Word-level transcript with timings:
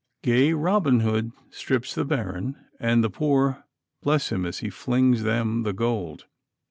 Gay 0.23 0.51
Robin 0.51 1.01
Hood 1.01 1.31
strips 1.51 1.93
the 1.93 2.03
baron, 2.03 2.55
and 2.79 3.03
the 3.03 3.09
poor 3.11 3.65
bless 4.01 4.31
him 4.31 4.47
as 4.47 4.57
he 4.57 4.69
flings 4.71 5.21
them 5.21 5.61
the 5.61 5.73
gold. 5.73 6.25